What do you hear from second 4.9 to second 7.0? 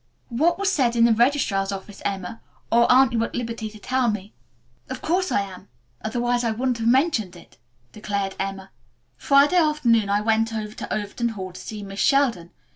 course I am, otherwise I wouldn't have